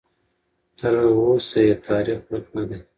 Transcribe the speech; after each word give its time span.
تراوسه 0.77 1.59
یې 1.67 1.73
تاریخ 1.87 2.19
ورک 2.29 2.47
نه 2.55 2.63
دی. 2.69 2.79